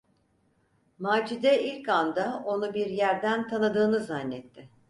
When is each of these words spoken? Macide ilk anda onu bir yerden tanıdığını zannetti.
Macide 0.99 1.61
ilk 1.63 1.89
anda 1.89 2.41
onu 2.45 2.73
bir 2.73 2.85
yerden 2.87 3.47
tanıdığını 3.47 3.99
zannetti. 3.99 4.69